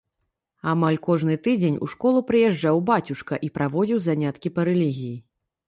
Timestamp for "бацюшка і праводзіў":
2.89-4.03